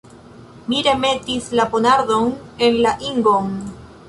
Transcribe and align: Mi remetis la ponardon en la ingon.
Mi 0.71 0.79
remetis 0.87 1.51
la 1.59 1.67
ponardon 1.75 2.33
en 2.69 2.81
la 2.87 2.97
ingon. 3.13 3.55